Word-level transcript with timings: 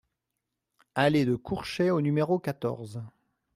Allée 0.95 1.25
de 1.25 1.35
Courchet 1.35 1.91
au 1.91 2.01
numéro 2.01 2.39
quatorze 2.39 3.03